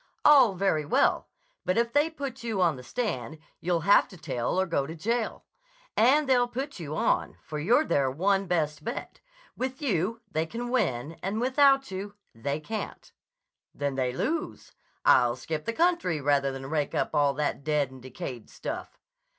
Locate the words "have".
3.81-4.07